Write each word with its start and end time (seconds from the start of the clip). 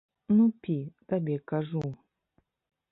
Ну, 0.37 0.45
пі, 0.67 0.77
табе 1.13 1.37
кажу! 1.53 1.85